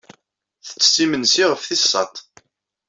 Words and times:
Tettett 0.65 0.95
imensi 1.03 1.43
ɣef 1.47 1.61
tis 1.63 1.83
sat. 1.91 2.15